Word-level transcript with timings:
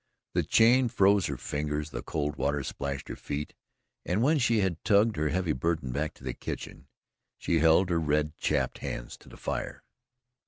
The 0.33 0.41
chain 0.41 0.87
froze 0.87 1.27
her 1.27 1.37
fingers, 1.37 1.91
the 1.91 2.01
cold 2.01 2.35
water 2.35 2.63
splashed 2.63 3.07
her 3.07 3.15
feet, 3.15 3.53
and 4.03 4.23
when 4.23 4.39
she 4.39 4.61
had 4.61 4.83
tugged 4.83 5.15
her 5.15 5.29
heavy 5.29 5.53
burden 5.53 5.91
back 5.91 6.15
to 6.15 6.23
the 6.23 6.33
kitchen, 6.33 6.87
she 7.37 7.59
held 7.59 7.91
her 7.91 7.99
red, 7.99 8.35
chapped 8.35 8.79
hands 8.79 9.15
to 9.17 9.29
the 9.29 9.37
fire. 9.37 9.83